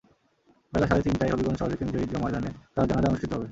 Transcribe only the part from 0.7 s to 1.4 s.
বেলা সাড়ে তিনটায়